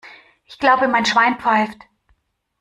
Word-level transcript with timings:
Ich 0.47 0.57
glaube, 0.57 0.87
mein 0.87 1.05
Schwein 1.05 1.37
pfeift! 1.39 1.77